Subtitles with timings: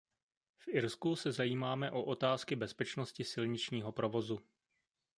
[0.57, 4.39] V Irsku se zajímáme o otázky bezpečnosti silničního provozu.